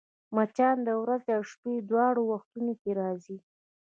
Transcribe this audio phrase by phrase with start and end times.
[0.35, 3.37] مچان د ورځي او شپې دواړو وختونو کې راځي